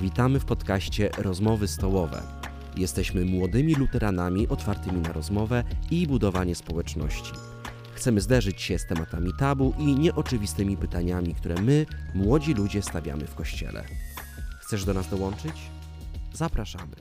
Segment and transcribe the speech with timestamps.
[0.00, 2.22] Witamy w podcaście Rozmowy Stołowe.
[2.76, 7.32] Jesteśmy młodymi luteranami otwartymi na rozmowę i budowanie społeczności.
[7.94, 13.34] Chcemy zderzyć się z tematami tabu i nieoczywistymi pytaniami, które my, młodzi ludzie, stawiamy w
[13.34, 13.84] kościele.
[14.60, 15.54] Chcesz do nas dołączyć?
[16.32, 16.96] Zapraszamy.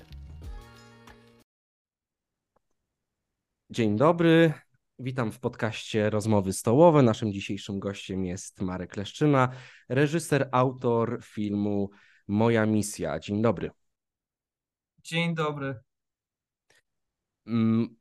[3.69, 4.53] Dzień dobry.
[4.99, 7.01] Witam w podcaście Rozmowy Stołowe.
[7.01, 9.49] Naszym dzisiejszym gościem jest Marek Leszczyna,
[9.89, 11.89] reżyser, autor filmu
[12.29, 13.19] Moja misja.
[13.19, 13.71] Dzień dobry.
[15.03, 15.79] Dzień dobry.
[17.47, 17.95] Mm,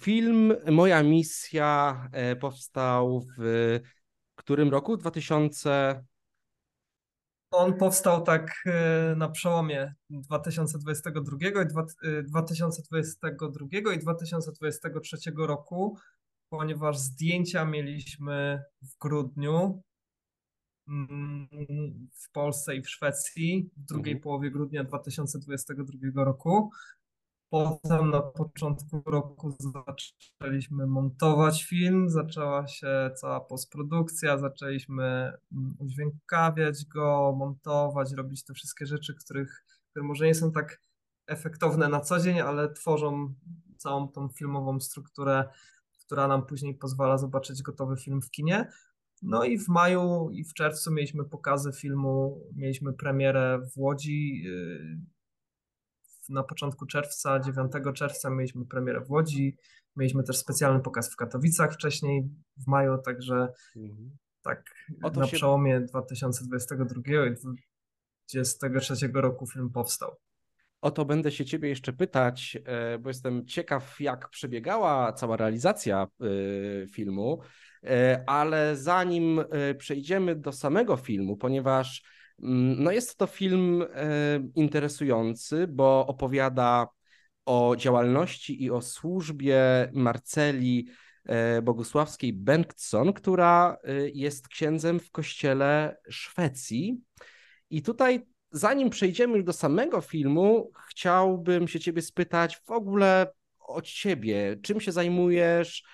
[0.00, 3.80] film Moja misja e, powstał w
[4.34, 4.96] którym roku?
[4.96, 6.04] 2000.
[7.50, 11.66] On powstał tak e, na przełomie 2022 i
[12.24, 15.98] 2022 e, i 2023 roku,
[16.48, 19.82] ponieważ zdjęcia mieliśmy w grudniu
[22.12, 24.22] w Polsce i w Szwecji w drugiej mhm.
[24.22, 26.70] połowie grudnia 2022 roku.
[27.50, 35.02] Potem na początku roku zaczęliśmy montować film, zaczęła się cała postprodukcja, zaczęliśmy
[35.52, 40.80] mm, udźwiękawiać go, montować, robić te wszystkie rzeczy, których, które może nie są tak
[41.26, 43.34] efektowne na co dzień, ale tworzą
[43.76, 45.44] całą tą filmową strukturę,
[46.00, 48.72] która nam później pozwala zobaczyć gotowy film w kinie.
[49.22, 54.98] No i w maju i w czerwcu mieliśmy pokazy filmu, mieliśmy premierę w Łodzi, y,
[56.28, 59.56] na początku czerwca, 9 czerwca mieliśmy premierę w Łodzi,
[59.96, 64.16] mieliśmy też specjalny pokaz w Katowicach wcześniej w maju, także mhm.
[64.42, 64.74] tak
[65.16, 65.36] na się...
[65.36, 70.16] przełomie 2022 i 2023 roku film powstał.
[70.82, 76.06] O to będę się ciebie jeszcze pytać, e, bo jestem ciekaw, jak przebiegała cała realizacja
[76.06, 77.40] e, filmu,
[77.84, 79.44] e, ale zanim
[79.78, 82.02] przejdziemy do samego filmu, ponieważ
[82.42, 83.84] Mm, no jest to film
[84.54, 86.88] interesujący, bo opowiada
[87.46, 90.88] o działalności i o służbie Marceli
[91.62, 93.76] Bogusławskiej Bengtsson, która
[94.14, 97.00] jest księdzem w kościele Szwecji.
[97.70, 103.82] I tutaj, zanim przejdziemy już do samego filmu, chciałbym się ciebie spytać w ogóle o
[103.82, 104.56] ciebie.
[104.62, 105.84] Czym się zajmujesz?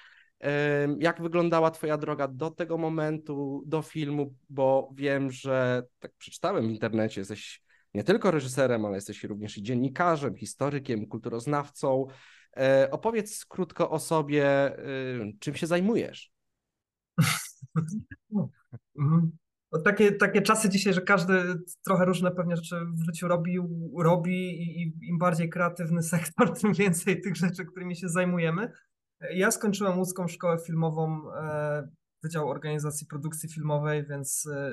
[0.98, 4.34] Jak wyglądała Twoja droga do tego momentu, do filmu?
[4.48, 7.62] Bo wiem, że tak przeczytałem w internecie, jesteś
[7.94, 12.06] nie tylko reżyserem, ale jesteś również i dziennikarzem, historykiem, kulturoznawcą.
[12.56, 14.76] E, opowiedz krótko o sobie,
[15.40, 16.32] czym się zajmujesz.
[19.72, 23.58] No, takie, takie czasy dzisiaj, że każdy trochę różne pewnie rzeczy w życiu robi,
[23.98, 28.72] robi i im bardziej kreatywny sektor, tym więcej tych rzeczy, którymi się zajmujemy.
[29.34, 31.88] Ja skończyłem łódzką szkołę filmową, e,
[32.22, 34.72] Wydział Organizacji Produkcji Filmowej, więc e,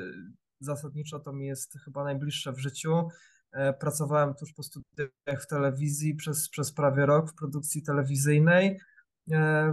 [0.60, 3.08] zasadniczo to mi jest chyba najbliższe w życiu.
[3.52, 8.80] E, pracowałem tuż po studiach w telewizji przez, przez prawie rok w produkcji telewizyjnej.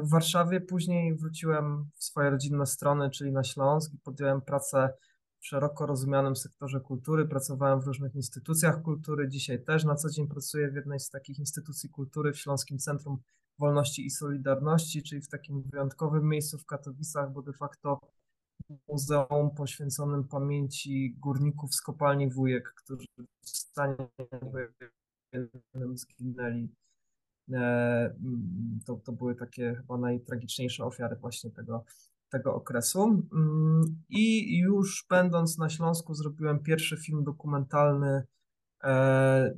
[0.03, 4.93] W Warszawie później wróciłem w swoje rodzinne strony, czyli na Śląsk i podjąłem pracę
[5.43, 7.29] szeroko rozumianym sektorze kultury.
[7.29, 9.29] Pracowałem w różnych instytucjach kultury.
[9.29, 13.19] Dzisiaj też na co dzień pracuję w jednej z takich instytucji kultury w Śląskim Centrum
[13.59, 18.01] Wolności i Solidarności, czyli w takim wyjątkowym miejscu w Katowicach, bo de facto
[18.89, 23.07] muzeum poświęconym pamięci górników z kopalni Wujek, którzy
[23.45, 24.09] w stanie
[25.95, 26.69] zginęli.
[27.53, 28.15] E,
[28.87, 31.85] to, to były takie chyba najtragiczniejsze ofiary właśnie tego,
[32.33, 33.03] tego okresu.
[33.33, 38.23] Mm, I już będąc na Śląsku zrobiłem pierwszy film dokumentalny
[38.85, 39.55] e,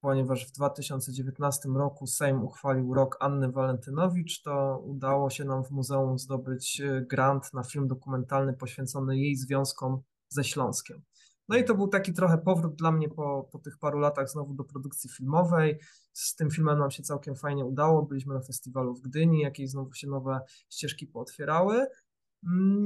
[0.00, 6.18] ponieważ w 2019 roku Sejm uchwalił rok Anny Walentynowicz, to udało się nam w muzeum
[6.18, 11.02] zdobyć e, grant na film dokumentalny poświęcony jej związkom ze Śląskiem.
[11.50, 14.54] No i to był taki trochę powrót dla mnie po, po tych paru latach znowu
[14.54, 15.78] do produkcji filmowej.
[16.12, 18.02] Z tym filmem nam się całkiem fajnie udało.
[18.02, 20.40] Byliśmy na festiwalu w Gdyni, jakieś znowu się nowe
[20.70, 21.86] ścieżki pootwierały.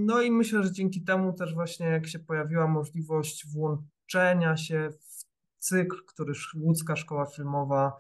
[0.07, 5.25] No i myślę, że dzięki temu też właśnie jak się pojawiła możliwość włączenia się w
[5.59, 7.97] cykl, który łódzka szkoła filmowa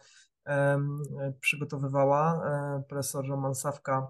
[1.40, 2.42] przygotowywała.
[2.46, 4.08] E, profesor Roman Sawka,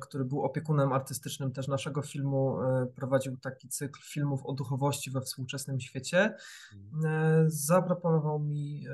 [0.00, 5.20] który był opiekunem artystycznym też naszego filmu, e, prowadził taki cykl filmów o duchowości we
[5.20, 6.34] współczesnym świecie.
[6.74, 7.50] Mhm.
[7.50, 8.84] Zaproponował mi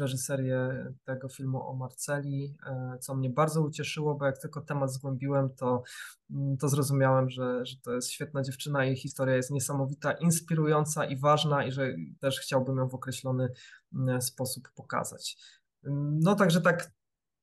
[0.00, 2.56] reżyserię tego filmu o Marceli,
[3.00, 5.82] co mnie bardzo ucieszyło, bo jak tylko temat zgłębiłem, to,
[6.30, 11.16] mm, to zrozumiałem, że, że to jest świetna dziewczyna, jej historia jest niesamowita, inspirująca i
[11.16, 13.48] ważna i że też chciałbym ją w określony
[13.94, 15.36] mm, sposób pokazać.
[16.20, 16.90] No także tak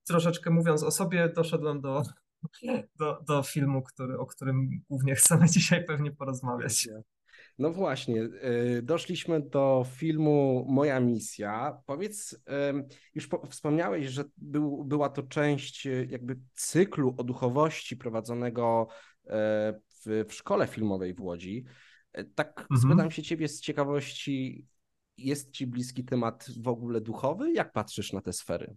[0.08, 2.04] troszeczkę mówiąc o sobie, doszedłem do,
[3.00, 6.90] do, do filmu, który, o którym głównie chcemy dzisiaj pewnie porozmawiać.
[7.60, 11.82] No właśnie, y, doszliśmy do filmu Moja misja.
[11.86, 12.44] Powiedz,
[13.16, 18.88] już wspomniałeś, że był, była to część y, jakby cyklu o duchowości prowadzonego
[19.28, 21.66] e, w, w szkole filmowej w Łodzi.
[22.36, 22.80] Tak mhm.
[22.82, 24.68] spytam się ciebie z ciekawości,
[25.18, 27.52] jest ci bliski temat w ogóle duchowy?
[27.52, 28.76] Jak patrzysz na te sfery?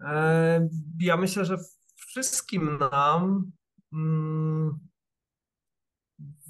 [0.00, 0.68] E,
[1.00, 1.56] ja myślę, że
[2.16, 3.52] wszystkim nam
[3.92, 4.78] mm,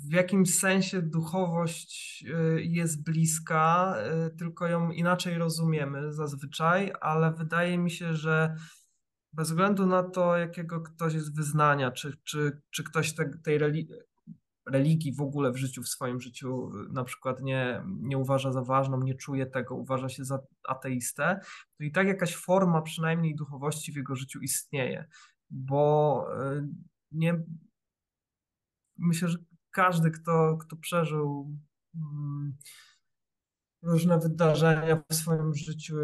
[0.09, 3.97] w jakimś sensie duchowość y, jest bliska,
[4.27, 8.57] y, tylko ją inaczej rozumiemy zazwyczaj, ale wydaje mi się, że
[9.33, 13.95] bez względu na to, jakiego ktoś jest wyznania, czy, czy, czy ktoś te, tej religii,
[14.67, 18.63] religii w ogóle w życiu, w swoim życiu y, na przykład nie, nie uważa za
[18.63, 20.39] ważną, nie czuje tego, uważa się za
[20.69, 21.41] ateistę,
[21.79, 25.09] to i tak jakaś forma przynajmniej duchowości w jego życiu istnieje,
[25.51, 26.27] bo
[27.13, 27.45] nie,
[28.99, 29.39] myślę, że
[29.71, 31.57] każdy, kto, kto przeżył
[31.95, 32.57] mm,
[33.83, 35.97] różne wydarzenia w swoim życiu,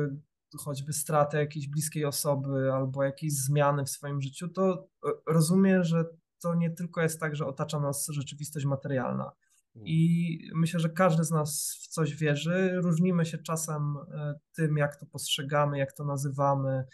[0.58, 4.88] choćby stratę jakiejś bliskiej osoby albo jakieś zmiany w swoim życiu, to
[5.26, 6.04] rozumie, że
[6.42, 9.32] to nie tylko jest tak, że otacza nas rzeczywistość materialna.
[9.76, 9.86] Mm.
[9.86, 12.72] I myślę, że każdy z nas w coś wierzy.
[12.74, 16.84] Różnimy się czasem e, tym, jak to postrzegamy, jak to nazywamy,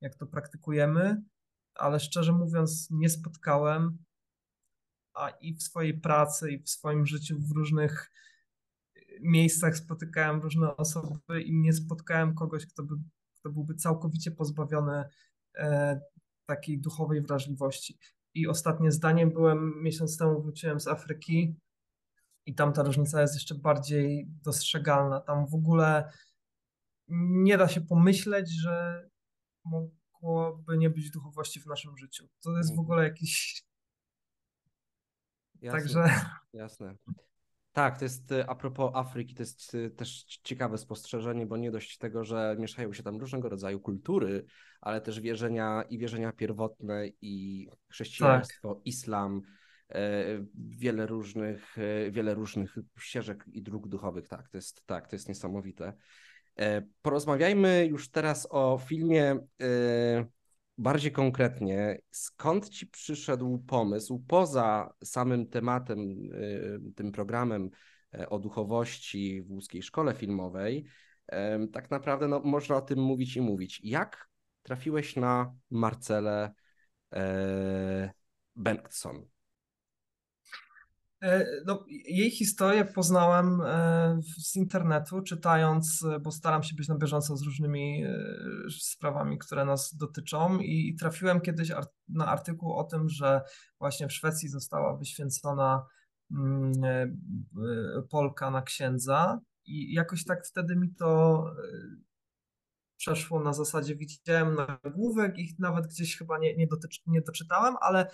[0.00, 1.22] jak to praktykujemy,
[1.78, 3.98] ale szczerze mówiąc, nie spotkałem
[5.14, 8.10] a i w swojej pracy, i w swoim życiu w różnych
[9.20, 12.94] miejscach spotykałem różne osoby i nie spotkałem kogoś, kto, by,
[13.40, 15.04] kto byłby całkowicie pozbawiony
[15.54, 16.00] e,
[16.46, 17.98] takiej duchowej wrażliwości.
[18.34, 21.56] I ostatnie zdanie byłem, miesiąc temu wróciłem z Afryki
[22.46, 25.20] i tam ta różnica jest jeszcze bardziej dostrzegalna.
[25.20, 26.12] Tam w ogóle
[27.08, 29.08] nie da się pomyśleć, że
[30.22, 32.28] mogłoby nie być duchowości w naszym życiu.
[32.40, 32.80] To jest w mhm.
[32.80, 33.62] ogóle jakiś
[35.60, 36.20] Jasne, Także.
[36.52, 36.94] Jasne.
[37.72, 41.98] Tak, to jest a propos Afryki, to jest y, też ciekawe spostrzeżenie, bo nie dość
[41.98, 44.44] tego, że mieszają się tam różnego rodzaju kultury,
[44.80, 48.86] ale też wierzenia i wierzenia pierwotne i chrześcijaństwo, tak.
[48.86, 49.42] islam,
[49.88, 50.24] e,
[50.54, 54.28] wiele różnych, e, wiele różnych ścieżek i dróg duchowych.
[54.28, 55.92] Tak, to jest tak, to jest niesamowite.
[56.60, 59.38] E, porozmawiajmy już teraz o filmie
[60.78, 67.70] bardziej konkretnie, skąd ci przyszedł pomysł poza samym tematem, y, tym programem
[68.14, 70.84] e, o duchowości w łódzkiej szkole filmowej?
[71.72, 73.80] Tak naprawdę no, można o tym mówić i mówić.
[73.84, 74.28] Jak
[74.62, 76.54] trafiłeś na Marcelę
[77.12, 78.10] e,
[78.56, 79.26] Bengtson?
[81.22, 86.98] E, no, jej historię poznałem e, z internetu, czytając, e, bo staram się być na
[86.98, 88.04] bieżąco z różnymi
[88.80, 91.72] sprawami, które nas dotyczą, i trafiłem kiedyś
[92.08, 93.40] na artykuł o tym, że
[93.78, 95.86] właśnie w Szwecji została wyświęcona
[96.30, 96.72] mm,
[98.10, 101.44] Polka na księdza, i jakoś tak wtedy mi to
[102.98, 108.10] przeszło na zasadzie widziałem nagłówek i nawet gdzieś chyba nie, nie, dotycz, nie doczytałem, ale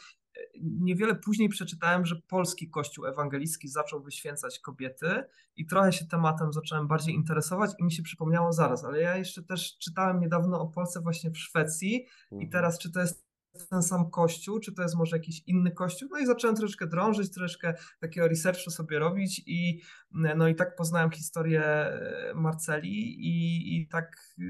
[0.60, 5.24] niewiele później przeczytałem, że polski kościół ewangelicki zaczął wyświęcać kobiety
[5.56, 9.42] i trochę się tematem zacząłem bardziej interesować i mi się przypomniało zaraz, ale ja jeszcze
[9.42, 12.42] też czytałem niedawno o Polsce właśnie w Szwecji mhm.
[12.42, 13.24] i teraz czy to jest
[13.70, 16.08] ten sam kościół, czy to jest może jakiś inny kościół.
[16.12, 19.80] No i zacząłem troszeczkę drążyć, troszeczkę takiego researchu sobie robić i
[20.10, 24.44] no i tak poznałem historię e, Marceli i, i tak y,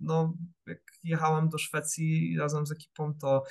[0.00, 0.34] no
[0.66, 3.42] jak jechałem do Szwecji razem z ekipą, to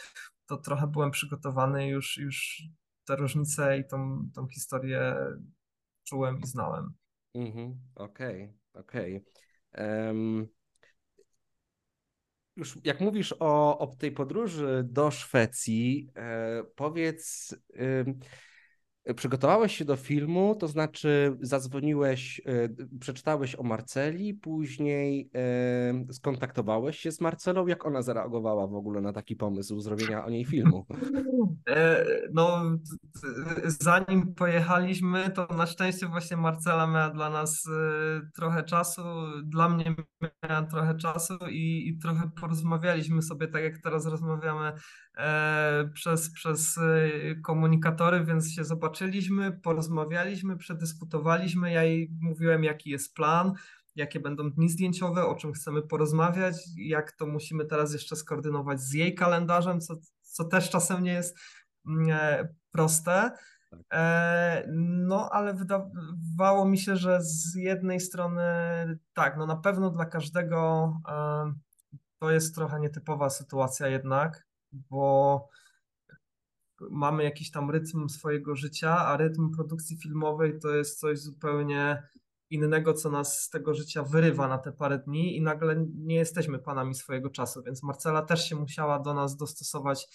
[0.46, 2.64] to trochę byłem przygotowany już, już
[3.06, 5.16] te różnice i tą, tą historię
[6.04, 6.94] czułem i znałem.
[7.34, 9.26] Mhm, okej, okej.
[12.58, 17.56] Już jak mówisz o, o tej podróży do Szwecji, e, powiedz,
[19.16, 22.70] Przygotowałeś się do filmu, to znaczy zadzwoniłeś, e,
[23.00, 27.68] przeczytałeś o Marceli, później e, skontaktowałeś się z Marcelą.
[27.68, 30.86] Jak ona zareagowała w ogóle na taki pomysł zrobienia o niej filmu?
[31.70, 32.62] E, no,
[33.66, 37.70] zanim pojechaliśmy, to na szczęście właśnie Marcela miała dla nas
[38.36, 39.02] trochę czasu,
[39.44, 39.96] dla mnie
[40.44, 44.74] miała trochę czasu i, i trochę porozmawialiśmy sobie, tak jak teraz rozmawiamy
[45.94, 46.80] przez, przez
[47.44, 51.72] komunikatory, więc się zobaczyliśmy porozmawialiśmy, przedyskutowaliśmy.
[51.72, 53.54] Ja jej mówiłem, jaki jest plan,
[53.96, 58.94] jakie będą dni zdjęciowe, o czym chcemy porozmawiać, jak to musimy teraz jeszcze skoordynować z
[58.94, 61.38] jej kalendarzem, co, co też czasem nie jest
[61.88, 63.32] mm, e, proste.
[63.72, 63.80] Tak.
[63.94, 64.66] E,
[65.08, 68.44] no, ale wydawało mi się, że z jednej strony
[69.14, 71.54] tak, no na pewno dla każdego e,
[72.20, 75.50] to jest trochę nietypowa sytuacja jednak, bo
[76.92, 82.04] mamy jakiś tam rytm swojego życia, a rytm produkcji filmowej to jest coś zupełnie
[82.50, 86.60] innego, co nas z tego życia wyrywa na te parę dni i nagle nie jesteśmy
[86.60, 90.08] panami swojego czasu, więc Marcela też się musiała do nas dostosować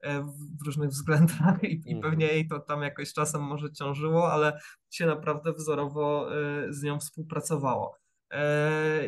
[0.00, 0.22] e,
[0.60, 2.36] w różnych względach i, i pewnie mhm.
[2.36, 7.96] jej to tam jakoś czasem może ciążyło, ale się naprawdę wzorowo e, z nią współpracowało.
[8.32, 9.04] E,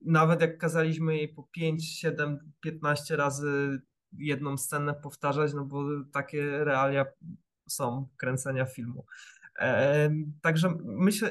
[0.00, 3.80] nawet jak kazaliśmy jej po 5, 7, 15 razy
[4.18, 7.04] jedną scenę powtarzać, no bo takie realia
[7.68, 9.06] są kręcenia filmu.
[10.42, 11.30] Także myślę,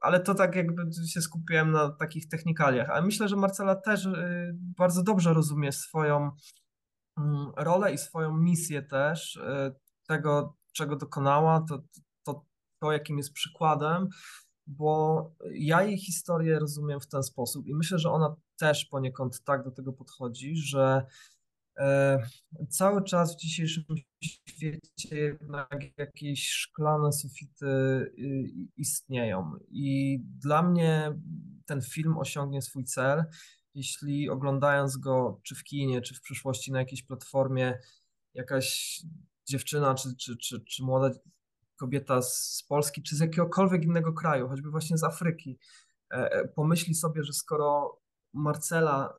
[0.00, 4.52] ale to tak jakby się skupiłem na takich technikaliach, ale myślę, że Marcela też y,
[4.54, 6.30] bardzo dobrze rozumie swoją
[7.18, 9.74] mm, rolę i swoją misję też, y,
[10.06, 11.82] tego czego dokonała, to,
[12.26, 12.44] to,
[12.82, 14.08] to jakim jest przykładem,
[14.66, 19.64] bo ja jej historię rozumiem w ten sposób i myślę, że ona też poniekąd tak
[19.64, 21.39] do tego podchodzi, że E,
[22.68, 23.84] cały czas w dzisiejszym
[24.24, 29.52] świecie jednak jakieś szklane sufity y, istnieją.
[29.70, 31.18] I dla mnie
[31.66, 33.24] ten film osiągnie swój cel,
[33.74, 37.78] jeśli oglądając go czy w kinie, czy w przyszłości na jakiejś platformie
[38.34, 39.00] jakaś
[39.48, 41.10] dziewczyna, czy, czy, czy, czy młoda
[41.76, 45.58] kobieta z Polski, czy z jakiegokolwiek innego kraju, choćby właśnie z Afryki,
[46.12, 48.00] e, e, pomyśli sobie, że skoro
[48.34, 49.18] Marcela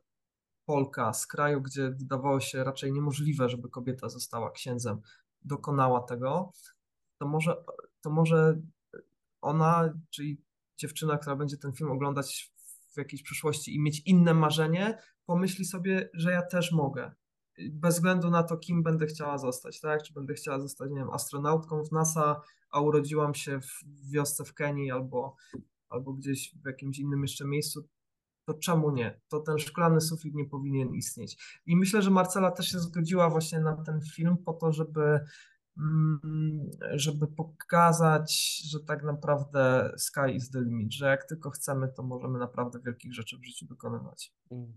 [0.66, 5.00] Polka z kraju, gdzie wydawało się raczej niemożliwe, żeby kobieta została księdzem,
[5.42, 6.52] dokonała tego,
[7.18, 7.64] to może,
[8.00, 8.60] to może
[9.40, 10.42] ona, czyli
[10.76, 12.52] dziewczyna, która będzie ten film oglądać
[12.94, 17.12] w jakiejś przyszłości i mieć inne marzenie, pomyśli sobie, że ja też mogę.
[17.70, 20.02] Bez względu na to, kim będę chciała zostać, tak?
[20.02, 22.40] Czy będę chciała zostać, nie wiem, astronautką w NASA,
[22.70, 25.36] a urodziłam się w wiosce w Kenii albo,
[25.88, 27.88] albo gdzieś w jakimś innym jeszcze miejscu,
[28.44, 29.20] to czemu nie?
[29.28, 31.60] To ten szklany sufit nie powinien istnieć.
[31.66, 35.20] I myślę, że Marcela też się zgodziła właśnie na ten film po to, żeby
[35.78, 42.02] mm, żeby pokazać, że tak naprawdę sky is the limit, że jak tylko chcemy, to
[42.02, 44.32] możemy naprawdę wielkich rzeczy w życiu dokonywać.
[44.50, 44.72] Mm.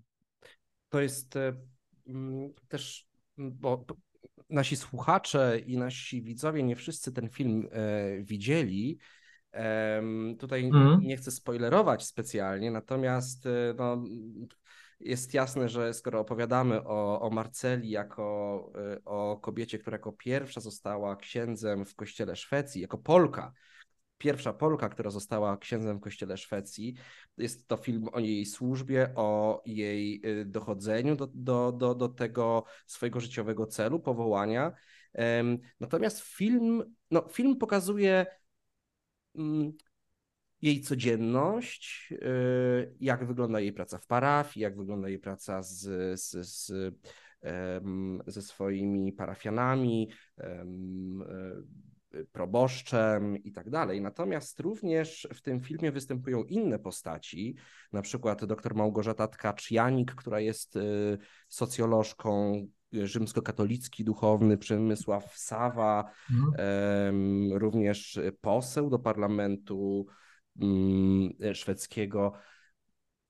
[0.90, 1.54] To jest e,
[2.08, 3.08] mm, też,
[3.38, 3.86] bo
[4.50, 9.00] nasi słuchacze i nasi widzowie nie wszyscy ten film e, widzieli,
[10.40, 11.00] Tutaj mm.
[11.02, 14.04] nie chcę spoilerować specjalnie, natomiast e, no,
[15.00, 20.62] jest jasne, że skoro opowiadamy o, o Marceli jako e, o kobiecie, która jako pierwsza
[20.62, 23.54] została księdzem w kościele Szwecji, jako Polka,
[24.18, 26.96] pierwsza Polka, która została księdzem w kościele Szwecji.
[27.38, 32.64] Jest to film o jej służbie, o jej e, dochodzeniu do, do, do, do tego
[32.86, 34.72] swojego życiowego celu, powołania.
[35.80, 38.26] Natomiast film, no, film pokazuje
[40.62, 45.80] jej codzienność, y, jak wygląda jej praca w parafii, jak wygląda jej praca z,
[46.22, 46.72] z, z,
[48.28, 50.66] ze swoimi parafianami, e,
[52.32, 54.02] proboszczem i tak dalej.
[54.02, 57.56] Natomiast również w tym filmie występują inne postaci,
[57.94, 61.18] na przykład dr Małgorzata Tkacz-Janik, która jest y,
[61.50, 67.54] socjolożką, rzymskokatolicki duchowny Przemysław Sawa, mhm.
[67.54, 70.06] również poseł do parlamentu
[70.62, 72.34] mm, szwedzkiego.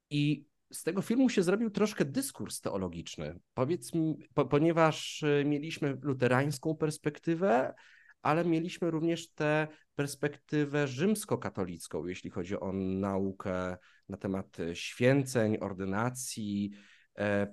[0.10, 3.40] I z tego filmu się zrobił troszkę dyskurs teologiczny.
[3.54, 7.74] Powiedz mi, po, ponieważ e, mieliśmy luterańską perspektywę,
[8.22, 13.78] ale mieliśmy również tę perspektywę rzymskokatolicką, jeśli chodzi o naukę
[14.10, 16.95] na temat święceń, ordynacji, E,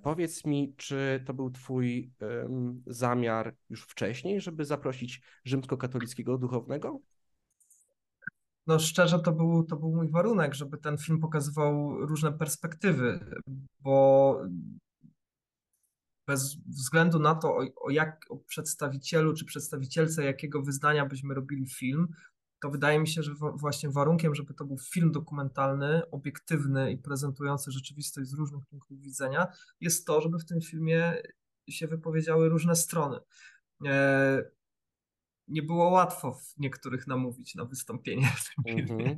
[0.03, 2.13] powiedz mi, czy to był Twój
[2.87, 7.01] zamiar już wcześniej, żeby zaprosić rzymskokatolickiego duchownego?
[8.67, 13.21] No szczerze, to był, to był mój warunek, żeby ten film pokazywał różne perspektywy,
[13.81, 14.39] bo
[16.27, 21.67] bez względu na to, o, o jak o przedstawicielu czy przedstawicielce jakiego wyznania byśmy robili
[21.67, 22.09] film,
[22.63, 27.71] to wydaje mi się, że właśnie warunkiem, żeby to był film dokumentalny, obiektywny i prezentujący
[27.71, 29.47] rzeczywistość z różnych punktów widzenia,
[29.81, 31.23] jest to, żeby w tym filmie
[31.69, 33.19] się wypowiedziały różne strony.
[33.87, 34.45] E,
[35.49, 39.17] nie było łatwo w niektórych namówić na wystąpienie w tym filmie,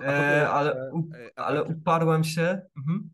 [0.00, 0.90] e, ale,
[1.36, 2.60] ale uparłem się.
[2.76, 3.10] Mhm.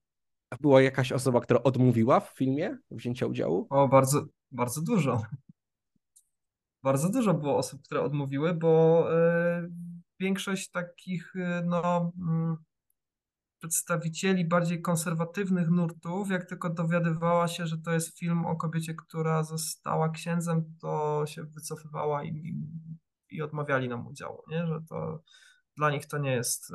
[0.51, 3.67] A była jakaś osoba, która odmówiła w filmie wzięcia udziału?
[3.71, 5.23] O, bardzo, bardzo dużo
[6.83, 9.69] bardzo dużo było osób, które odmówiły, bo e,
[10.21, 12.57] większość takich e, no, mm,
[13.59, 19.43] przedstawicieli bardziej konserwatywnych nurtów, jak tylko dowiadywała się, że to jest film o kobiecie, która
[19.43, 22.55] została księdzem, to się wycofywała i,
[23.31, 24.67] i, odmawiali nam udziału, nie?
[24.67, 25.23] że to
[25.77, 26.75] dla nich to nie jest e,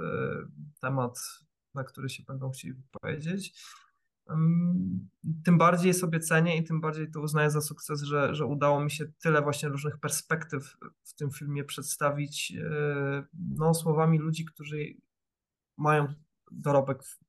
[0.81, 1.19] temat,
[1.73, 3.63] na który się będą chcieli wypowiedzieć.
[5.43, 8.91] Tym bardziej sobie cenię i tym bardziej to uznaję za sukces, że, że udało mi
[8.91, 14.77] się tyle właśnie różnych perspektyw w tym filmie przedstawić e, no, słowami ludzi, którzy
[15.77, 16.07] mają
[16.51, 17.19] dorobek w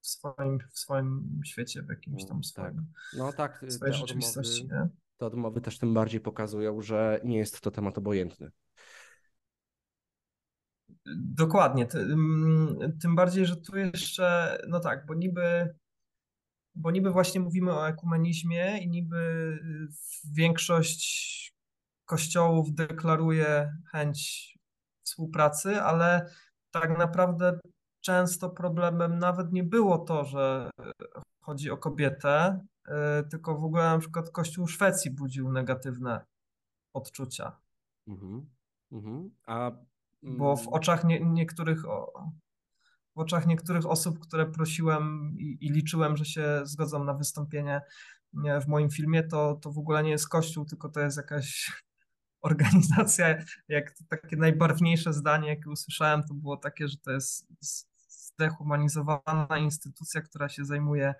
[0.00, 2.76] swoim, w swoim świecie, w jakimś tam swoim.
[2.76, 3.18] Tak.
[3.18, 4.64] No tak, te rzeczywistości.
[4.64, 8.50] Odmowy, te odmowy też tym bardziej pokazują, że nie jest to temat obojętny.
[11.16, 11.86] Dokładnie.
[13.02, 15.74] Tym bardziej, że tu jeszcze, no tak, bo niby
[16.74, 19.58] bo niby właśnie mówimy o ekumenizmie i niby
[20.32, 21.34] większość
[22.04, 24.54] kościołów deklaruje chęć
[25.04, 26.30] współpracy, ale
[26.70, 27.58] tak naprawdę
[28.00, 30.70] często problemem nawet nie było to, że
[31.40, 32.92] chodzi o kobietę, y,
[33.30, 36.24] tylko w ogóle na przykład Kościół Szwecji budził negatywne
[36.94, 37.56] odczucia.
[38.08, 38.50] Mhm.
[38.92, 39.30] Mhm.
[39.46, 39.70] A,
[40.22, 41.84] Bo w mm, oczach nie, niektórych
[43.14, 47.80] w oczach niektórych osób, które prosiłem i, i, liczyłem, że się zgodzą na wystąpienie
[48.62, 51.72] w moim filmie, to, to w ogóle nie jest kościół, tylko to jest jakaś
[52.42, 53.44] organizacja.
[53.68, 57.46] Jak takie najbarwniejsze zdanie, jakie usłyszałem, to było takie, że to jest
[58.08, 61.14] zdehumanizowana instytucja, która się zajmuje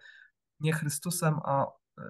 [0.61, 1.67] nie Chrystusem, a
[1.99, 2.03] e,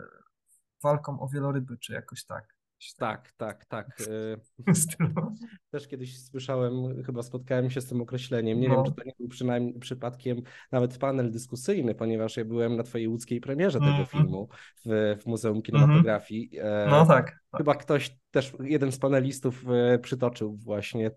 [0.82, 2.53] walką o wieloryby, czy jakoś tak.
[2.98, 3.86] Tak, tak, tak.
[4.00, 4.72] E,
[5.70, 8.60] też kiedyś słyszałem, chyba spotkałem się z tym określeniem.
[8.60, 8.74] Nie no.
[8.74, 13.08] wiem, czy to nie był przynajmniej przypadkiem nawet panel dyskusyjny, ponieważ ja byłem na twojej
[13.08, 14.08] łódzkiej premierze tego mm -hmm.
[14.08, 14.48] filmu
[14.86, 16.58] w, w Muzeum Kinematografii.
[16.58, 16.90] Mm -hmm.
[16.90, 17.58] No tak, tak.
[17.58, 19.64] Chyba ktoś też, jeden z panelistów
[20.02, 21.10] przytoczył właśnie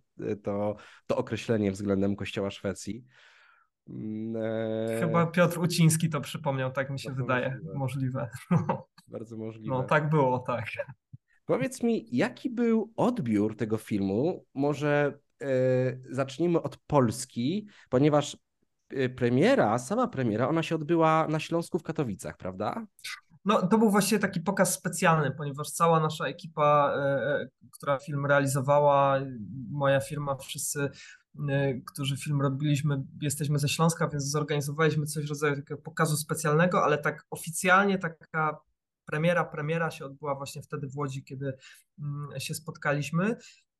[0.43, 0.75] to,
[1.07, 3.05] to określenie względem Kościoła Szwecji.
[3.89, 7.59] Mm, e, Chyba Piotr Uciński to przypomniał, tak mi się wydaje.
[7.75, 8.29] Możliwe.
[8.49, 8.77] możliwe.
[9.07, 9.75] Bardzo możliwe.
[9.75, 10.65] No tak było, tak.
[11.47, 14.45] Powiedz mi, jaki był odbiór tego filmu?
[14.53, 15.47] Może e,
[16.09, 18.37] zacznijmy od Polski, ponieważ
[18.89, 22.85] e, premiera, sama premiera, ona się odbyła na Śląsku w Katowicach, prawda?
[23.45, 26.93] No, to był właściwie taki pokaz specjalny, ponieważ cała nasza ekipa,
[27.71, 29.19] która film realizowała,
[29.71, 30.89] moja firma, wszyscy
[31.93, 36.97] którzy film robiliśmy, jesteśmy ze Śląska, więc zorganizowaliśmy coś w rodzaju takiego pokazu specjalnego, ale
[36.97, 38.59] tak oficjalnie taka
[39.07, 41.53] premiera, premiera się odbyła właśnie wtedy w Łodzi, kiedy
[41.99, 43.35] mm, się spotkaliśmy.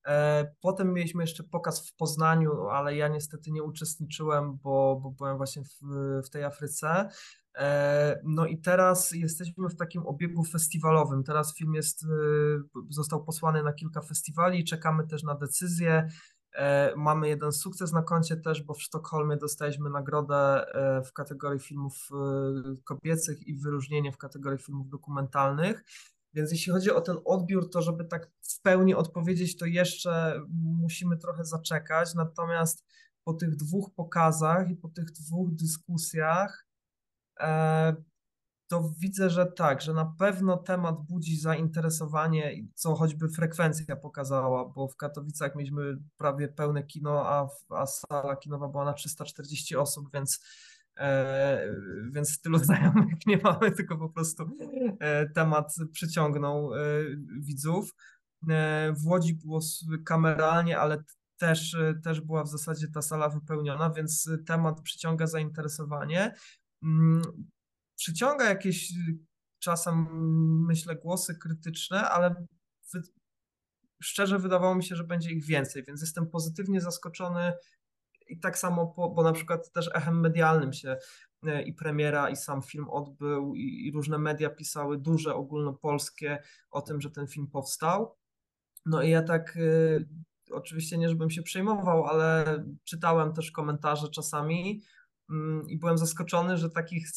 [0.08, 5.38] E, potem mieliśmy jeszcze pokaz w Poznaniu, ale ja niestety nie uczestniczyłem, bo, bo byłem
[5.38, 5.80] właśnie w,
[6.26, 7.10] w tej Afryce.
[7.58, 11.24] E, no i teraz jesteśmy w takim obiegu festiwalowym.
[11.24, 12.08] Teraz film jest, y,
[12.90, 16.08] został posłany na kilka festiwali, czekamy też na decyzję.
[16.58, 21.60] E, mamy jeden sukces na koncie też, bo w Sztokholmie dostaliśmy nagrodę e, w kategorii
[21.60, 25.84] filmów e, kobiecych i wyróżnienie w kategorii filmów dokumentalnych.
[26.34, 30.42] Więc jeśli chodzi o ten odbiór, to żeby tak w pełni odpowiedzieć, to jeszcze
[30.82, 32.16] musimy trochę zaczekać.
[32.16, 32.86] Natomiast
[33.24, 36.68] po tych dwóch pokazach i po tych dwóch dyskusjach
[38.68, 44.88] to widzę, że tak, że na pewno temat budzi zainteresowanie, co choćby frekwencja pokazała, bo
[44.88, 50.46] w Katowicach mieliśmy prawie pełne kino, a, a sala kinowa była na 340 osób, więc,
[50.98, 51.74] e,
[52.12, 54.50] więc tylu znajomych nie mamy, tylko po prostu
[55.00, 56.80] e, temat przyciągnął e,
[57.40, 57.96] widzów.
[58.50, 59.60] E, w Łodzi było
[60.06, 61.04] kameralnie, ale
[61.38, 66.34] też, też była w zasadzie ta sala wypełniona, więc temat przyciąga zainteresowanie.
[67.98, 69.18] Przyciąga jakieś y,
[69.60, 70.08] czasem,
[70.66, 72.46] myślę, głosy krytyczne, ale
[72.94, 73.02] wy...
[74.02, 77.54] szczerze wydawało mi się, że będzie ich więcej, więc jestem pozytywnie zaskoczony
[78.28, 80.98] i tak samo, po, bo na przykład też echem medialnym się
[81.48, 86.82] y, i premiera, i sam film odbył, i, i różne media pisały duże, ogólnopolskie o
[86.82, 88.16] tym, że ten film powstał.
[88.86, 90.08] No i ja tak y,
[90.52, 92.46] oczywiście nie, żebym się przejmował, ale
[92.84, 94.82] czytałem też komentarze czasami
[95.68, 97.08] i byłem zaskoczony, że takich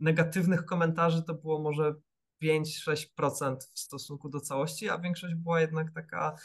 [0.00, 1.94] negatywnych komentarzy to było może
[2.42, 6.36] 5-6% w stosunku do całości, a większość była jednak taka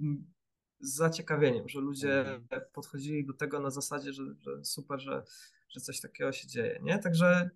[0.00, 0.32] mm,
[0.80, 2.62] z zaciekawieniem, że ludzie mhm.
[2.72, 5.24] podchodzili do tego na zasadzie, że, że super, że,
[5.68, 6.98] że coś takiego się dzieje, nie?
[6.98, 7.50] Także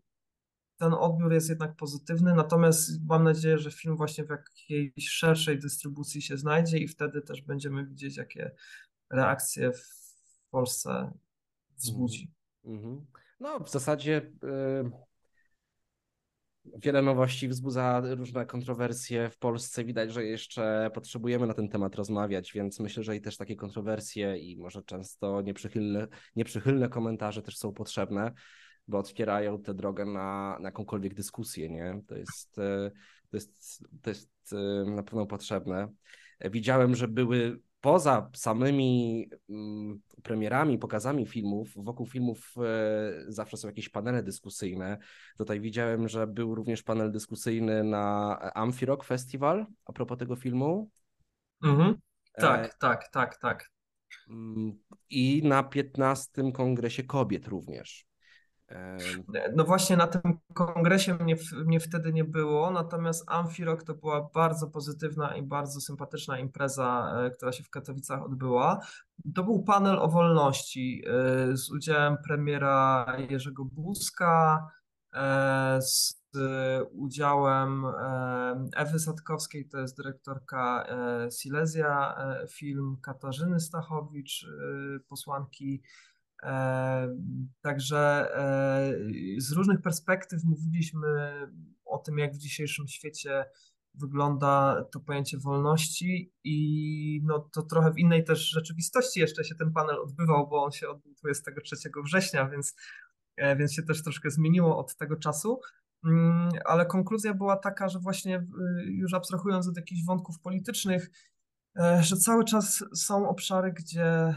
[0.76, 6.22] ten odbiór jest jednak pozytywny, natomiast mam nadzieję, że film właśnie w jakiejś szerszej dystrybucji
[6.22, 8.54] się znajdzie i wtedy też będziemy widzieć, jakie
[9.10, 9.86] reakcje w
[10.50, 11.12] Polsce
[11.76, 12.41] wzbudzi.
[12.64, 13.00] -hmm.
[13.40, 15.12] No, w zasadzie y,
[16.64, 19.84] Wiele nowości wzbudza różne kontrowersje w Polsce.
[19.84, 24.38] Widać, że jeszcze potrzebujemy na ten temat rozmawiać, więc myślę, że i też takie kontrowersje
[24.38, 28.32] i może często nieprzychylne, nieprzychylne komentarze też są potrzebne,
[28.88, 31.68] bo otwierają tę drogę na, na jakąkolwiek dyskusję.
[31.68, 32.02] Nie?
[32.06, 32.56] To, jest,
[33.30, 34.30] to, jest, to jest
[34.86, 35.88] na pewno potrzebne.
[36.40, 42.54] Widziałem, że były poza samymi mm, premierami, pokazami filmów, wokół filmów
[43.28, 44.98] zawsze są jakieś panele dyskusyjne.
[45.38, 50.90] Tutaj widziałem, że był również panel dyskusyjny na Amphirock Festival a propos tego filmu.
[51.64, 51.94] Mhm.
[52.32, 52.70] Tak, e...
[52.78, 53.70] tak, tak, tak.
[54.28, 54.78] Mm,
[55.10, 58.06] I na 15 Kongresie Kobiet również.
[59.56, 64.66] No właśnie na tym kongresie mnie, mnie wtedy nie było, natomiast Amfirok to była bardzo
[64.66, 68.80] pozytywna i bardzo sympatyczna impreza, e, która się w Katowicach odbyła.
[69.34, 74.68] To był panel o wolności e, z udziałem premiera Jerzego Buzka,
[75.14, 76.22] e, z
[76.92, 77.84] udziałem
[78.76, 80.86] Ewy Sadkowskiej, to jest dyrektorka
[81.30, 82.16] Silesia
[82.50, 84.46] Film, Katarzyny Stachowicz,
[85.08, 85.82] posłanki
[87.60, 88.94] Także e,
[89.38, 91.08] z różnych perspektyw mówiliśmy
[91.84, 93.44] o tym, jak w dzisiejszym świecie
[93.94, 99.72] wygląda to pojęcie wolności i no, to trochę w innej też rzeczywistości jeszcze się ten
[99.72, 102.74] panel odbywał, bo on się odbył 23 września, więc,
[103.36, 105.60] e, więc się też troszkę zmieniło od tego czasu.
[106.04, 108.44] Mm, ale konkluzja była taka, że właśnie y,
[108.84, 111.41] już abstrahując od jakichś wątków politycznych, E,
[112.00, 114.34] że cały czas są obszary, gdzie,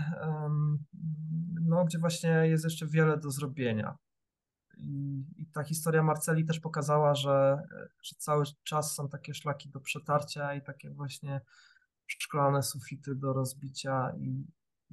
[1.62, 3.98] no, gdzie właśnie jest jeszcze wiele do zrobienia.
[4.78, 7.62] I, I, ta historia Marceli też pokazała, że,
[8.04, 11.42] że cały czas są takie szlaki do przetarcia i takie właśnie
[12.08, 14.46] szklane sufity do rozbicia i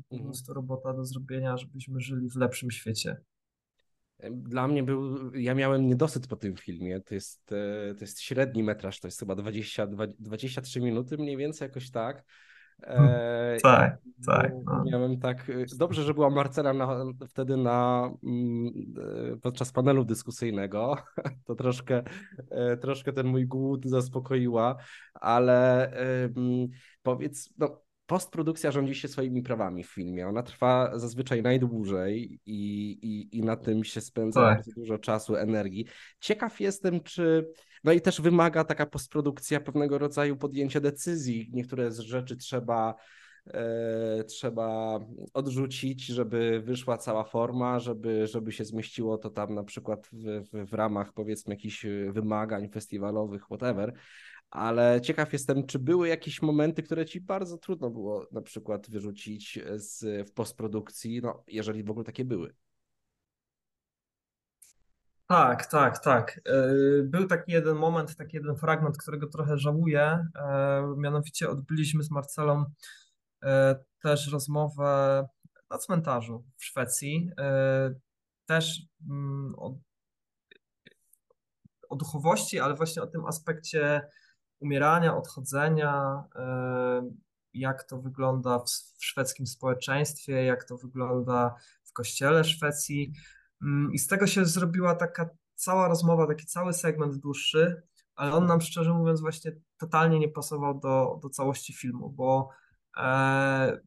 [0.08, 0.30] po mhm.
[0.30, 3.24] prostu robota do zrobienia, żebyśmy żyli w lepszym świecie.
[4.30, 7.00] Dla mnie był, ja miałem niedosyt po tym filmie.
[7.00, 9.86] To jest, e, to jest średni metraż, to jest chyba 20,
[10.18, 12.24] 23 minuty mniej więcej, jakoś tak.
[12.82, 14.52] E, tak, tak.
[14.64, 14.84] No.
[14.84, 15.50] Miałem tak.
[15.50, 18.72] E, dobrze, że była Marcela na, wtedy na, mm,
[19.32, 20.96] e, podczas panelu dyskusyjnego.
[21.46, 22.02] To troszkę,
[22.80, 24.76] troszkę ten mój głód zaspokoiła,
[25.14, 25.92] ale
[27.02, 30.28] powiedz, no, postprodukcja rządzi się swoimi prawami w filmie.
[30.28, 34.56] Ona trwa zazwyczaj najdłużej i, i, i na tym się spędza tak.
[34.56, 35.86] bardzo dużo czasu, energii.
[36.20, 37.48] Ciekaw jestem, czy.
[37.84, 41.50] No i też wymaga taka postprodukcja pewnego rodzaju podjęcia decyzji.
[41.52, 42.94] Niektóre z rzeczy trzeba.
[43.46, 45.00] E, trzeba
[45.34, 50.70] odrzucić, żeby wyszła cała forma, żeby, żeby się zmieściło to tam na przykład w, w,
[50.70, 53.92] w ramach powiedzmy jakichś wymagań festiwalowych, whatever
[54.52, 59.58] ale ciekaw jestem, czy były jakieś momenty, które ci bardzo trudno było na przykład wyrzucić
[59.74, 62.54] z, w postprodukcji, no jeżeli w ogóle takie były.
[65.26, 66.40] Tak, tak, tak.
[66.46, 70.26] E, był taki jeden moment, taki jeden fragment, którego trochę żałuję.
[70.36, 72.64] E, mianowicie odbyliśmy z Marcelą
[73.44, 75.24] e, też rozmowę
[75.70, 77.30] na cmentarzu w Szwecji.
[78.46, 79.78] Też mm, o,
[81.88, 84.02] o duchowości, ale właśnie o tym aspekcie
[84.62, 87.10] umierania, odchodzenia, e,
[87.54, 88.68] jak to wygląda w,
[89.04, 93.12] szwedzkim społeczeństwie, jak to wygląda w kościele Szwecji.
[93.62, 97.82] Mm, I z tego się zrobiła taka cała rozmowa, taki cały segment dłuższy,
[98.14, 102.48] ale on nam szczerze mówiąc właśnie totalnie nie pasował do, do całości filmu, bo,
[102.96, 103.80] e,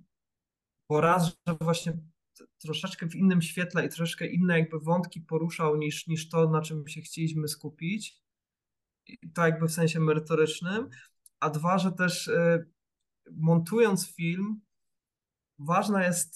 [0.90, 1.98] bo raz, że właśnie
[2.58, 6.88] troszeczkę w innym świetle i troszeczkę inne jakby wątki poruszał niż, niż to, na czym
[6.88, 8.25] się chcieliśmy skupić,
[9.34, 10.90] to jakby w sensie merytorycznym,
[11.40, 12.70] a dwa, że też y,
[13.32, 14.62] montując film,
[15.60, 16.36] ważna jest,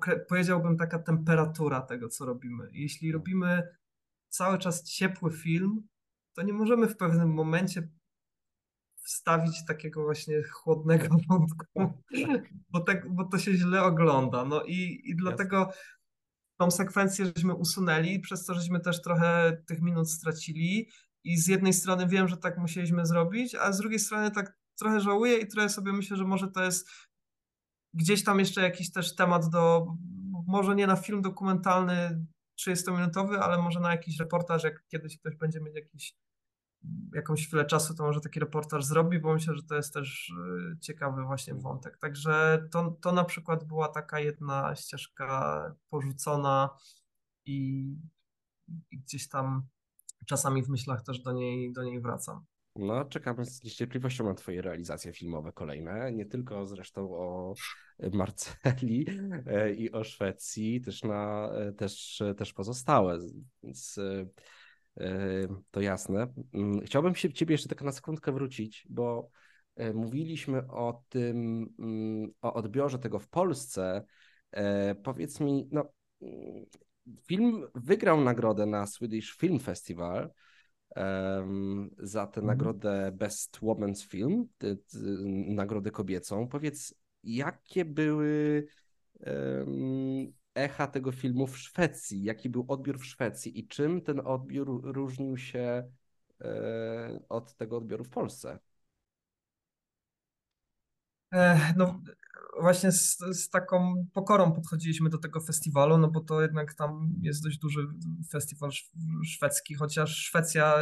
[0.00, 2.68] y, powiedziałbym, taka temperatura tego, co robimy.
[2.72, 3.68] Jeśli robimy
[4.28, 5.82] cały czas ciepły film,
[6.34, 7.88] to nie możemy w pewnym momencie
[8.96, 11.66] wstawić takiego właśnie chłodnego wątku,
[12.68, 14.44] bo, tak, bo to się źle ogląda.
[14.44, 15.72] No i, i dlatego
[16.60, 20.88] tą sekwencję żeśmy usunęli, przez to żeśmy też trochę tych minut stracili.
[21.24, 25.00] I z jednej strony wiem, że tak musieliśmy zrobić, a z drugiej strony tak trochę
[25.00, 26.88] żałuję i trochę sobie myślę, że może to jest
[27.94, 29.86] gdzieś tam jeszcze jakiś też temat do,
[30.46, 32.26] może nie na film dokumentalny
[32.60, 36.14] 30-minutowy, ale może na jakiś reportaż, jak kiedyś ktoś będzie mieć jakiś
[37.14, 40.78] jakąś chwilę czasu, to może taki reportaż zrobi, bo myślę, że to jest też y,
[40.80, 41.98] ciekawy właśnie wątek.
[41.98, 46.70] Także to, to na przykład była taka jedna ścieżka porzucona
[47.46, 47.88] i,
[48.90, 49.62] i gdzieś tam
[50.26, 52.44] czasami w myślach też do niej, do niej wracam.
[52.76, 56.12] No, czekamy z niecierpliwością na Twoje realizacje filmowe kolejne.
[56.12, 57.54] Nie tylko zresztą o
[58.12, 59.06] Marceli
[59.46, 63.18] e, i o Szwecji, też na e, też, też pozostałe.
[63.62, 64.26] Więc e,
[65.70, 66.26] to jasne.
[66.54, 69.30] Mm, chciałbym się Ciebie jeszcze tak na sekundkę wrócić, bo
[69.94, 74.04] mówiliśmy o tym, mm, o odbiorze tego w Polsce.
[75.02, 75.84] Powiedz mi, no,
[76.22, 76.64] mm,
[77.26, 80.30] film wygrał nagrodę na Swedish Film Festival.
[81.98, 82.46] za tę mhm.
[82.46, 84.48] nagrodę Best Woman's Film,
[85.46, 86.48] nagrodę kobiecą.
[86.48, 88.66] Powiedz, jakie były
[90.58, 92.22] echa tego filmu w Szwecji?
[92.24, 95.90] Jaki był odbiór w Szwecji i czym ten odbiór różnił się
[96.40, 98.58] e, od tego odbioru w Polsce?
[101.34, 102.00] E, no,
[102.60, 107.42] właśnie z, z, taką pokorą podchodziliśmy do tego festiwalu, no bo to jednak tam jest
[107.42, 107.86] dość duży
[108.32, 108.70] festiwal
[109.24, 110.74] szwedzki, chociaż Szwecja,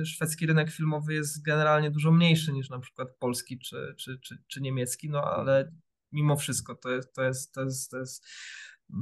[0.00, 4.42] e, szwedzki rynek filmowy jest generalnie dużo mniejszy niż na przykład polski czy, czy, czy,
[4.46, 5.72] czy niemiecki, no ale
[6.12, 8.26] mimo wszystko to jest, to jest, to jest, to jest,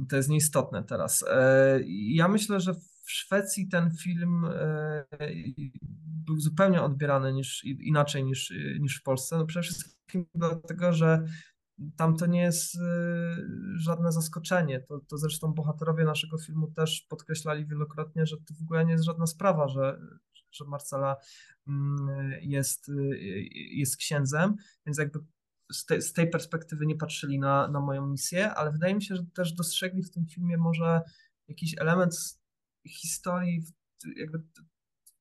[0.09, 1.25] to jest nieistotne teraz.
[1.29, 4.45] E, ja myślę, że w Szwecji ten film
[6.25, 9.37] był zupełnie odbierany niż, inaczej niż, niż w Polsce.
[9.37, 11.25] No przede wszystkim dlatego, że
[11.95, 12.79] tam to nie jest y,
[13.75, 14.79] żadne zaskoczenie.
[14.79, 19.03] To, to zresztą bohaterowie naszego filmu też podkreślali wielokrotnie, że to w ogóle nie jest
[19.03, 19.99] żadna sprawa, że,
[20.51, 21.15] że Marcela
[21.67, 22.91] mm, jest,
[23.71, 25.19] jest księdzem, więc jakby
[25.71, 29.15] z, te, z tej perspektywy nie patrzyli na, na moją misję, ale wydaje mi się,
[29.15, 31.01] że też dostrzegli w tym filmie może
[31.47, 32.39] jakiś element
[32.87, 33.65] historii,
[34.15, 34.43] jakby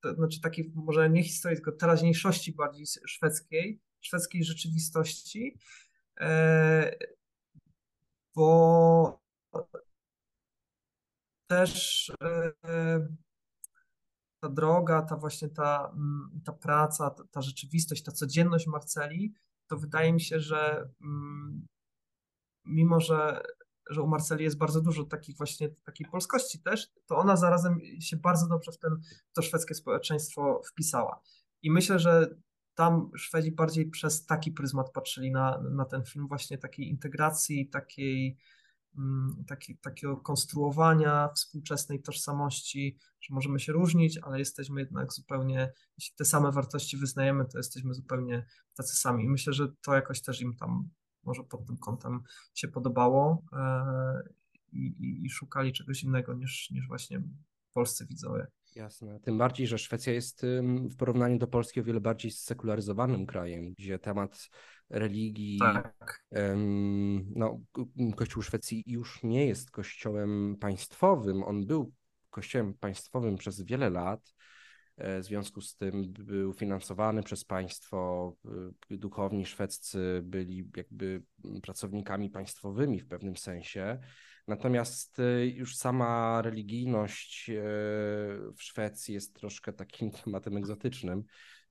[0.01, 5.59] to znaczy takiej może nie historii, tylko teraźniejszości bardziej szwedzkiej, szwedzkiej rzeczywistości,
[6.21, 6.97] E,
[8.35, 9.21] bo
[11.47, 12.53] też e,
[14.41, 19.35] ta droga, ta właśnie ta, mm, ta praca, ta, ta rzeczywistość, ta codzienność Marceli,
[19.71, 21.67] to wydaje mi się, że mm,
[22.65, 23.43] mimo, że,
[23.91, 28.17] że u Marceli jest bardzo dużo takich właśnie takiej polskości też, to ona zarazem się
[28.17, 28.93] bardzo dobrze w, ten,
[29.31, 31.21] w to szwedzkie społeczeństwo wpisała.
[31.63, 32.35] I myślę, że
[32.75, 38.37] tam Szwedzi bardziej przez taki pryzmat patrzyli na, na ten film, właśnie takiej integracji, takiej,
[39.46, 46.24] taki, takiego konstruowania współczesnej tożsamości, że możemy się różnić, ale jesteśmy jednak zupełnie, jeśli te
[46.24, 49.24] same wartości wyznajemy, to jesteśmy zupełnie tacy sami.
[49.24, 50.88] I myślę, że to jakoś też im tam
[51.24, 52.20] może pod tym kątem
[52.55, 54.22] się podobało e,
[54.72, 57.22] i, i, i szukali czegoś innego niż, niż właśnie
[57.72, 58.46] polscy widzowie.
[58.74, 59.20] Jasne.
[59.20, 63.98] Tym bardziej, że Szwecja jest w porównaniu do Polski o wiele bardziej sekularyzowanym krajem, gdzie
[63.98, 64.50] temat
[64.90, 66.24] religii, tak.
[67.37, 67.61] no,
[68.16, 71.42] Kościół Szwecji już nie jest kościołem państwowym.
[71.42, 71.92] On był
[72.31, 74.35] kościołem państwowym przez wiele lat.
[75.00, 78.33] E, w związku z tym był finansowany przez państwo.
[78.90, 81.22] E, duchowni szwedzcy byli jakby
[81.62, 83.98] pracownikami państwowymi w pewnym sensie.
[84.48, 87.50] Natomiast y, już sama religijność
[88.57, 91.24] w Szwecji jest troszkę takim tematem egzotycznym.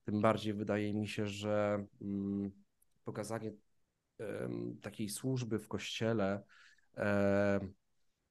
[0.04, 1.84] Tym bardziej wydaje mi się, że
[3.04, 3.52] pokazanie
[4.82, 6.42] takiej służby w kościele,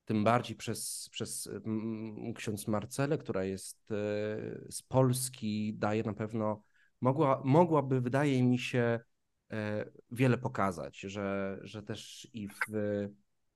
[0.06, 1.50] tym bardziej przez, przez
[2.36, 3.96] ksiądz Marcelę, która jest y,
[4.70, 6.64] z Polski, daje na pewno,
[7.02, 9.00] mogła, mogłaby, wydaje mi się,
[9.52, 12.60] e, wiele pokazać, że, że też i w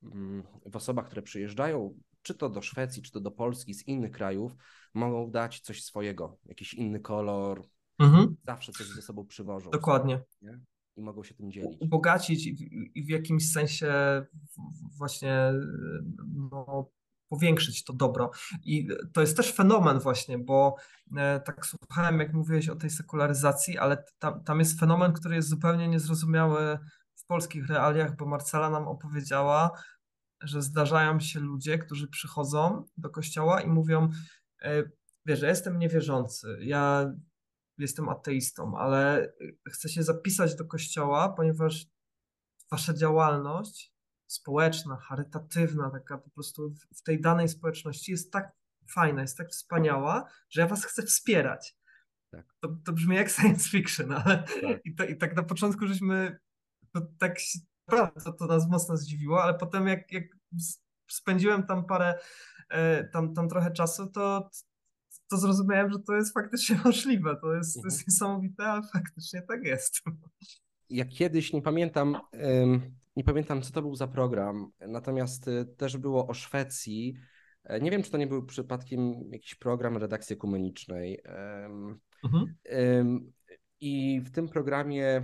[0.04, 4.12] Mm, w osobach, które przyjeżdżają, czy to do Szwecji, czy to do Polski, z innych
[4.12, 4.56] krajów,
[4.94, 7.64] mogą dać coś swojego, jakiś inny kolor,
[8.00, 8.36] mhm.
[8.48, 9.70] zawsze coś ze sobą przywożą.
[9.70, 10.22] Dokładnie.
[10.42, 10.60] Nie?
[10.98, 11.78] I mogą się tym dzielić.
[11.80, 12.48] Ubogacić
[12.96, 13.94] i w, jakimś sensie
[14.98, 15.54] właśnie
[16.52, 16.92] no,
[17.30, 18.32] powiększyć to dobro.
[18.64, 20.76] I to jest też fenomen właśnie, bo
[21.18, 25.50] e, tak słuchałem, jak mówiłeś o tej sekularyzacji, ale tam, tam jest fenomen, który jest
[25.50, 26.80] zupełnie niezrozumiały
[27.16, 29.72] w polskich realiach, bo Marcela nam opowiedziała,
[30.42, 34.10] że zdarzają się ludzie, którzy przychodzą do kościoła i mówią,
[34.62, 34.84] e,
[35.26, 37.14] wiesz, ja jestem niewierzący, ja
[37.78, 39.34] jestem ateistą, ale
[39.70, 41.86] chcę się zapisać do kościoła, ponieważ
[42.72, 43.94] wasza działalność
[44.28, 48.52] społeczna, charytatywna, taka po prostu w tej danej społeczności jest tak
[48.90, 51.76] fajna, jest tak wspaniała, że ja was chcę wspierać.
[52.32, 52.46] Tak.
[52.60, 54.86] To, to brzmi jak science fiction, ale tak.
[54.86, 56.40] I, to, i tak na początku żeśmy
[56.92, 57.38] to tak
[57.88, 60.24] naprawdę to, to nas mocno zdziwiło, ale potem jak, jak
[61.12, 62.20] spędziłem tam parę,
[62.70, 64.50] e, tam, tam trochę czasu, to,
[65.34, 67.36] to zrozumiałem, że to jest faktycznie możliwe.
[67.42, 68.06] To jest, to jest mhm.
[68.08, 70.02] niesamowite, ale faktycznie tak jest.
[70.90, 72.18] Ja kiedyś nie pamiętam,
[73.16, 77.16] nie pamiętam, co to był za program, natomiast e, też było o Szwecji.
[77.64, 81.24] E, nie wiem, czy to nie był przypadkiem jakiś program redakcji ekumenicznej.
[82.24, 83.33] Mhm.
[83.86, 85.24] I w tym programie e,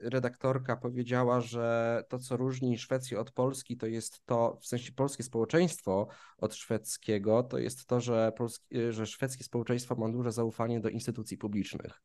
[0.00, 5.22] redaktorka powiedziała, że to, co różni Szwecję od Polski, to jest to, w sensie polskie
[5.22, 10.88] społeczeństwo od szwedzkiego, to jest to, że, polski, że szwedzkie społeczeństwo ma duże zaufanie do
[10.88, 12.02] instytucji publicznych.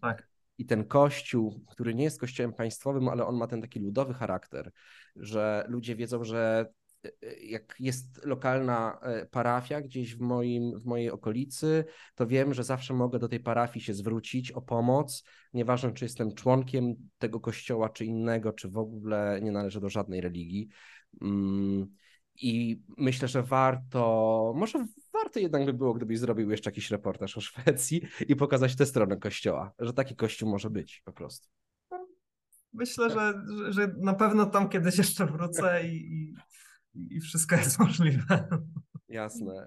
[0.00, 0.28] Tak.
[0.58, 4.72] I ten kościół, który nie jest kościołem państwowym, ale on ma ten taki ludowy charakter,
[5.16, 6.72] że ludzie wiedzą, że
[7.42, 11.84] jak jest lokalna parafia gdzieś w, moim, w mojej okolicy,
[12.14, 15.24] to wiem, że zawsze mogę do tej parafii się zwrócić o pomoc.
[15.54, 20.20] Nieważne, czy jestem członkiem tego kościoła, czy innego, czy w ogóle nie należę do żadnej
[20.20, 20.68] religii.
[21.22, 21.86] Mm,
[22.34, 27.40] I myślę, że warto, może warto jednak by było, gdybyś zrobił jeszcze jakiś reportaż o
[27.40, 31.48] Szwecji i pokazać tę stronę kościoła, że taki kościół może być po prostu.
[32.72, 33.34] Myślę, że,
[33.68, 36.34] że na pewno tam kiedyś jeszcze wrócę i, i,
[36.94, 38.48] i wszystko jest możliwe.
[39.08, 39.66] Jasne.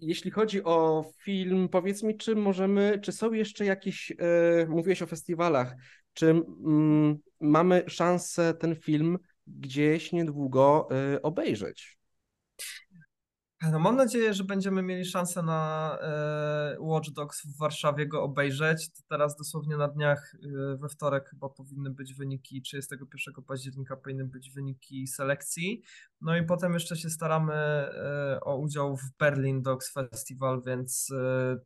[0.00, 5.06] Jeśli chodzi o film, powiedz mi, czy możemy, czy są jeszcze jakieś, e, mówiłeś o
[5.06, 5.74] festiwalach,
[6.12, 11.97] czy mm, mamy szansę ten film gdzieś niedługo y, obejrzeć.
[13.62, 18.90] No mam nadzieję, że będziemy mieli szansę na e, Watch Dogs w Warszawie go obejrzeć.
[19.08, 24.50] Teraz dosłownie na dniach e, we wtorek chyba powinny być wyniki, 31 października powinny być
[24.50, 25.82] wyniki selekcji.
[26.20, 31.12] No i potem jeszcze się staramy e, o udział w Berlin Dogs Festival, więc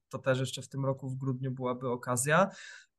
[0.09, 2.49] to też jeszcze w tym roku w grudniu byłaby okazja.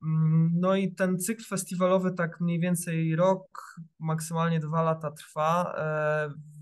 [0.04, 5.76] Mm, no i ten cykl festiwalowy tak mniej więcej rok, maksymalnie dwa lata trwa,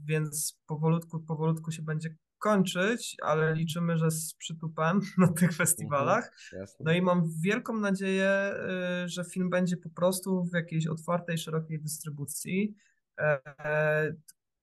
[0.05, 6.31] więc powolutku, powolutku się będzie kończyć, ale liczymy, że z przytupem na tych festiwalach.
[6.53, 11.37] Mhm, no i mam wielką nadzieję, e, że film będzie po prostu w jakiejś otwartej,
[11.37, 12.75] szerokiej dystrybucji.
[13.19, 14.13] E,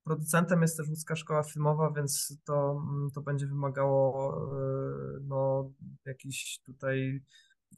[0.05, 4.38] producentem jest też Łódzka Szkoła Filmowa, więc to, mm, to będzie wymagało
[5.22, 5.72] no,
[6.05, 7.22] jakichś tutaj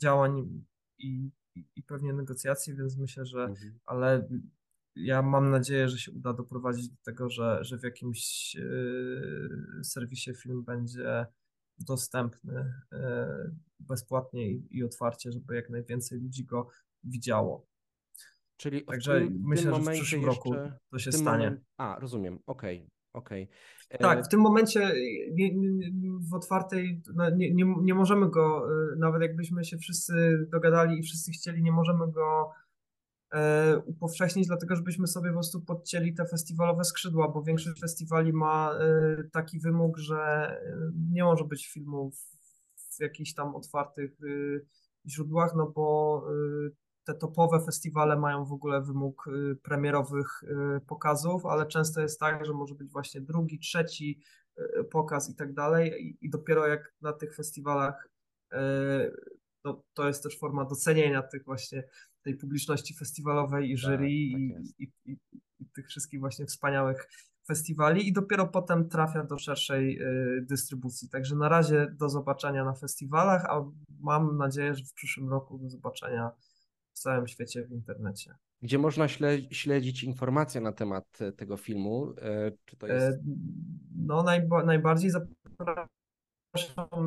[0.00, 0.62] działań
[0.98, 1.30] i,
[1.76, 3.78] i, pewnie negocjacje, więc myślę, że mhm.
[3.84, 4.28] ale
[4.96, 10.34] ja mam nadzieję, że się uda doprowadzić do tego, że, że w jakimś yy, serwisie
[10.34, 11.26] film będzie
[11.78, 12.98] dostępny yy,
[13.80, 16.68] bezpłatnie i, i, otwarcie, żeby jak najwięcej ludzi go
[17.04, 17.66] widziało.
[18.56, 20.54] Czyli Także tym, myślę, że w przyszłym roku
[20.90, 21.44] to się stanie.
[21.44, 21.64] Moment...
[21.76, 22.78] A, rozumiem, okej.
[22.78, 22.90] Okay.
[23.12, 23.48] Okay.
[23.98, 24.92] Tak, e, w tym momencie
[26.30, 31.02] w otwartej no nie, nie, nie możemy go, e, nawet jakbyśmy się wszyscy dogadali i
[31.02, 32.50] wszyscy chcieli, nie możemy go
[33.84, 39.24] upowszechnić, dlatego żebyśmy sobie po prostu podcięli te festiwalowe skrzydła, bo większość festiwali ma e,
[39.32, 42.14] taki wymóg, że e, nie może być filmów
[42.96, 44.60] w jakichś tam otwartych e,
[45.10, 46.24] źródłach, no bo
[47.04, 49.24] te topowe festiwale mają w ogóle wymóg
[49.62, 50.42] premierowych
[50.86, 54.20] pokazów, ale często jest tak, że może być właśnie drugi, trzeci
[54.90, 58.08] pokaz i tak dalej i dopiero jak na tych festiwalach
[59.62, 61.84] to, to jest też forma docenienia tych właśnie
[62.22, 65.16] tej publiczności festiwalowej i jury tak, i, tak i, i,
[65.58, 67.08] i, tych wszystkich właśnie wspaniałych
[67.46, 70.00] festiwali i dopiero potem trafia do szerszej
[70.42, 71.08] dystrybucji.
[71.08, 73.64] Także na razie do zobaczenia na festiwalach, a
[74.00, 76.30] mam nadzieję, że w przyszłym roku do zobaczenia
[76.92, 78.34] w całym świecie w internecie.
[78.62, 79.08] Gdzie można
[79.50, 82.14] śledzić informacje na temat e, tego filmu?
[82.22, 83.06] E, czy to jest...
[83.06, 83.20] E,
[83.96, 85.86] no najba najbardziej zapraszam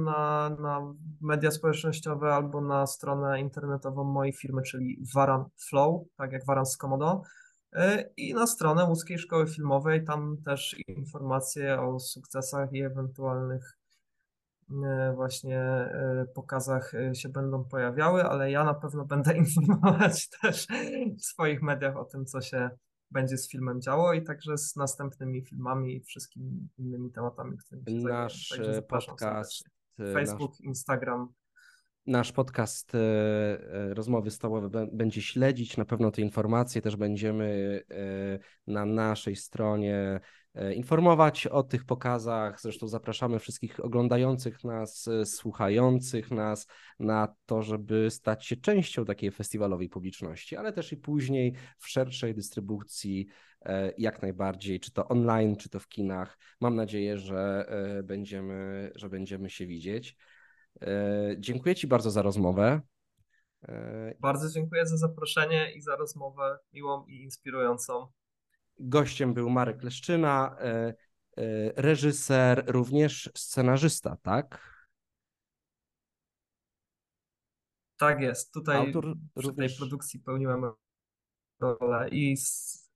[0.06, 6.46] na, na media społecznościowe albo na stronę internetową mojej firmy, czyli Varan Flow, tak jak
[6.46, 7.22] Varan z Komodo
[8.18, 13.78] i na stronę Łódzkiej Szkoły Filmowej, tam też informacje o sukcesach i ewentualnych
[14.72, 20.68] E, właśnie e, pokazach się będą pojawiały, ale ja na pewno będę informować też
[21.20, 22.70] w swoich mediach o tym, co się
[23.14, 28.08] będzie z filmem działo i także z następnymi filmami i wszystkimi innymi tematami, którymi się
[28.08, 28.56] Nasz
[28.90, 29.64] podcast,
[30.14, 30.62] Facebook, nasz...
[30.62, 31.28] Instagram.
[32.08, 32.92] Nasz podcast
[33.90, 36.82] Rozmowy Stołowe będzie śledzić na pewno te informacje.
[36.82, 37.82] Też będziemy
[38.68, 40.43] na naszej stronie E,
[40.76, 42.62] informować o tych pokazach.
[42.62, 46.68] Zresztą zapraszamy wszystkich oglądających nas, e, słuchających nas
[47.00, 52.36] na to, żeby stać się częścią takiej festiwalowej publiczności, ale też i później w szerszej
[52.36, 53.28] dystrybucji,
[53.62, 56.38] e, jak najbardziej, czy to online, czy to w kinach.
[56.62, 57.66] Mam nadzieję, że
[58.04, 60.18] będziemy, że będziemy się widzieć.
[61.38, 62.82] Dziękuję Ci bardzo za rozmowę.
[64.20, 68.08] Bardzo dziękuję za zaproszenie i za rozmowę miłą i inspirującą.
[68.80, 70.94] Gościem był Marek Leszczyna, e, e,
[71.82, 74.74] reżyser, również scenarzysta, tak?
[77.98, 78.54] Tak jest.
[78.54, 79.72] Tutaj Autor przy również...
[79.72, 80.72] tej produkcji pełniłem
[81.60, 82.36] rolę i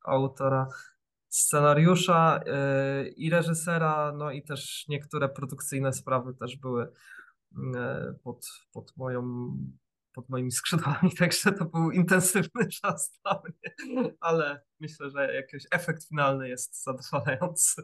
[0.05, 0.67] autora
[1.29, 6.91] scenariusza e, i reżysera, no i też niektóre produkcyjne sprawy też były
[8.23, 9.49] pod, pod moją
[10.17, 16.08] pod moimi skrzydłami, także to był intensywny czas dla mnie, ale myślę, że jakiś efekt
[16.08, 17.81] finalny jest zadowalający.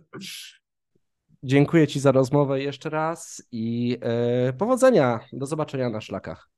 [1.44, 5.20] Dziękuję Ci za rozmowę jeszcze raz i e, powodzenia.
[5.34, 6.50] Do zobaczenia na szlakach.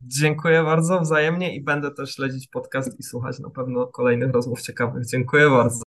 [0.00, 5.06] Dziękuję bardzo wzajemnie i będę też śledzić podcast i słuchać na pewno kolejnych rozmów ciekawych.
[5.06, 5.78] Dziękuję bardzo.